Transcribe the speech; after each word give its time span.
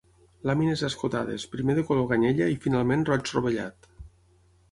Làmines 0.49 0.81
escotades, 0.87 1.43
primer 1.51 1.75
de 1.79 1.83
color 1.91 2.09
canyella 2.13 2.49
i 2.53 2.57
finalment 2.65 3.05
roig 3.11 3.29
rovellat. 3.35 3.89